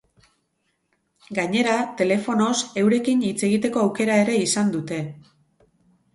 [1.39, 2.55] Gainera, telefonoz,
[2.85, 5.01] eurekin hitz egiteko aukera ere izan dute.